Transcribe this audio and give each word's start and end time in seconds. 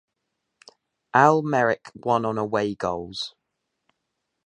Al 1.13 1.43
Merrikh 1.43 1.91
won 1.93 2.25
on 2.25 2.39
away 2.39 2.73
goals. 2.73 3.35